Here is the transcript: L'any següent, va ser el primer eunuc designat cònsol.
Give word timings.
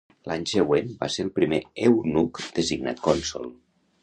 L'any 0.29 0.45
següent, 0.51 0.87
va 1.03 1.09
ser 1.15 1.25
el 1.25 1.29
primer 1.35 1.59
eunuc 1.91 2.43
designat 2.59 3.05
cònsol. 3.11 3.49